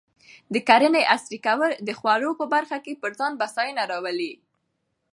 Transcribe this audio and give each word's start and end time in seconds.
د 0.53 0.55
کرنې 0.67 1.01
عصري 1.15 1.39
کول 1.47 1.71
د 1.87 1.89
خوړو 1.99 2.31
په 2.39 2.45
برخه 2.53 2.77
کې 2.85 2.99
پر 3.01 3.11
ځان 3.19 3.31
بسیاینه 3.41 3.83
راولي. 3.91 4.33